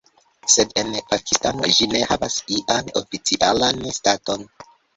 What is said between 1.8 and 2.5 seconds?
ne havas